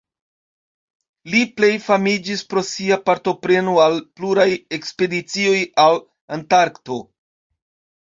[1.33, 4.49] Li plej famiĝis pro sia partopreno al pluraj
[4.81, 5.57] ekspedicioj
[5.89, 6.05] al
[6.41, 7.03] Antarkto.